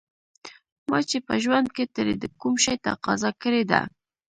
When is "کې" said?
1.75-1.83